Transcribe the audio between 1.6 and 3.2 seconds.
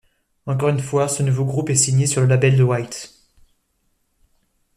est signé sur le label de White.